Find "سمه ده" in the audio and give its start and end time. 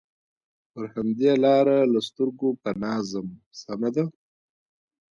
3.61-4.05